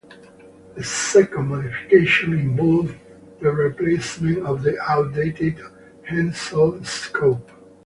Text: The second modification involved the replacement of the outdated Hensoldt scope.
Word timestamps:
The 0.73 0.83
second 0.83 1.49
modification 1.49 2.33
involved 2.33 2.95
the 3.39 3.51
replacement 3.51 4.39
of 4.47 4.63
the 4.63 4.75
outdated 4.81 5.59
Hensoldt 6.09 6.87
scope. 6.87 7.51